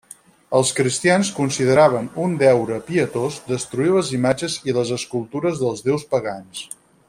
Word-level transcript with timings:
Els 0.59 0.69
cristians 0.77 1.29
consideraven 1.39 2.07
un 2.23 2.33
deure 2.39 2.79
pietós 2.89 3.37
destruir 3.51 3.93
les 3.99 4.11
imatges 4.19 4.57
i 4.71 4.77
les 4.79 4.95
escultures 4.99 5.63
dels 5.67 5.89
déus 5.91 6.09
pagans. 6.17 6.65